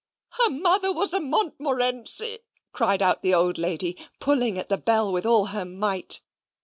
"Her 0.31 0.49
mother 0.49 0.91
was 0.91 1.13
a 1.13 1.19
Montmorency," 1.19 2.39
cried 2.71 3.03
out 3.03 3.21
the 3.21 3.35
old 3.35 3.59
lady, 3.59 3.95
pulling 4.19 4.57
at 4.57 4.67
the 4.67 4.79
bell 4.79 5.13
with 5.13 5.27
all 5.27 5.45
her 5.53 5.63
might. 5.63 6.21